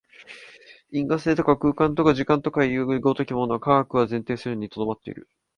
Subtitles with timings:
[0.89, 5.29] 因果性とか空間とか時間とかという如きものは、科学は前提するに留まっている。